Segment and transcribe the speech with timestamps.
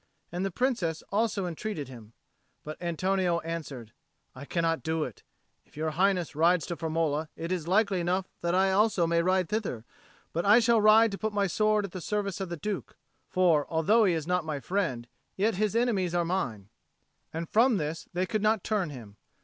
[0.31, 2.13] And the Princess also entreated him.
[2.63, 3.93] But Antonio answered,
[4.33, 5.21] "I cannot do it.
[5.63, 9.47] If Your Highness rides to Firmola, it is likely enough that I also may ride
[9.49, 9.85] thither;
[10.33, 12.97] but I shall ride to put my sword at the service of the Duke.
[13.29, 16.69] For, although he is not my friend, yet his enemies are mine."
[17.31, 19.17] And from this they could not turn him.